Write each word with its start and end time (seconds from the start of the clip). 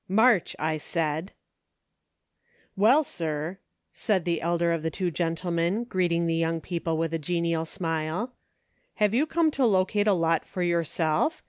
"march! 0.09 0.55
I 0.57 0.77
SAID," 0.77 1.31
WELL, 2.75 3.03
sir," 3.03 3.59
said 3.93 4.25
the 4.25 4.41
elder 4.41 4.71
of 4.71 4.81
the 4.81 4.89
two 4.89 5.11
gentle 5.11 5.51
men, 5.51 5.83
greeting 5.83 6.25
the 6.25 6.33
young 6.33 6.59
people 6.59 6.97
with 6.97 7.13
a 7.13 7.19
genial 7.19 7.65
smile," 7.65 8.33
have 8.95 9.13
you 9.13 9.27
come 9.27 9.51
to 9.51 9.63
locate 9.63 10.07
a 10.07 10.13
lot 10.13 10.43
for 10.43 10.63
yourself 10.63 11.39